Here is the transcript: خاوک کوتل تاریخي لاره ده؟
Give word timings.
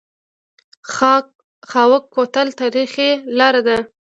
خاوک 1.71 2.03
کوتل 2.15 2.47
تاریخي 2.59 3.09
لاره 3.37 3.61
ده؟ 3.67 3.77